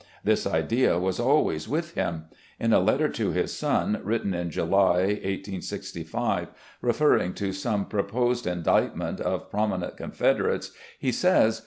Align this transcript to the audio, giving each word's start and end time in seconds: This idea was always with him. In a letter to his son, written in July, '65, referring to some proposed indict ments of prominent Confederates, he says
This 0.23 0.47
idea 0.47 0.97
was 0.97 1.19
always 1.19 1.69
with 1.69 1.93
him. 1.93 2.25
In 2.59 2.73
a 2.73 2.79
letter 2.79 3.07
to 3.09 3.29
his 3.29 3.55
son, 3.55 4.01
written 4.03 4.33
in 4.33 4.49
July, 4.49 5.13
'65, 5.59 6.47
referring 6.81 7.35
to 7.35 7.53
some 7.53 7.85
proposed 7.85 8.47
indict 8.47 8.95
ments 8.95 9.21
of 9.21 9.51
prominent 9.51 9.97
Confederates, 9.97 10.71
he 10.97 11.11
says 11.11 11.59